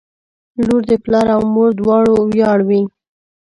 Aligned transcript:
•لور 0.65 0.81
د 0.91 0.93
پلار 1.03 1.27
او 1.35 1.41
مور 1.53 1.69
دواړو 1.79 2.13
ویاړ 2.31 2.59
وي. 2.67 2.81